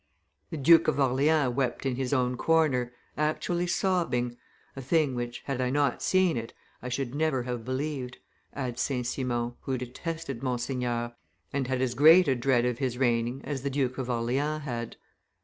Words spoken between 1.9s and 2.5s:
his own